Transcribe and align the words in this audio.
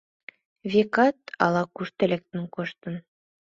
Векат, 0.71 1.17
ала-кушко 1.43 2.03
лектын 2.11 2.43
коштын. 2.55 2.95